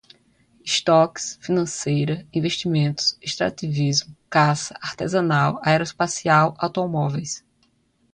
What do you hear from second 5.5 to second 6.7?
aeroespacial,